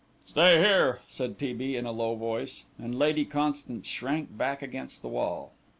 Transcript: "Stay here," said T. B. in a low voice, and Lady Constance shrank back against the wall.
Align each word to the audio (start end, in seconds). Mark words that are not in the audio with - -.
"Stay 0.25 0.57
here," 0.59 1.01
said 1.07 1.37
T. 1.37 1.53
B. 1.53 1.75
in 1.75 1.85
a 1.85 1.91
low 1.91 2.15
voice, 2.15 2.65
and 2.79 2.97
Lady 2.97 3.23
Constance 3.23 3.85
shrank 3.87 4.35
back 4.35 4.63
against 4.63 5.03
the 5.03 5.07
wall. 5.07 5.51